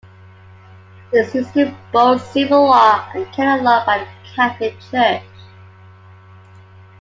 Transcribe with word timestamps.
It 1.13 1.27
is 1.27 1.35
used 1.35 1.55
in 1.55 1.77
both 1.93 2.25
civil 2.31 2.65
law 2.65 3.07
and 3.13 3.31
canon 3.33 3.63
law 3.63 3.85
by 3.85 3.99
the 3.99 4.07
Catholic 4.35 4.75
Church. 4.89 5.21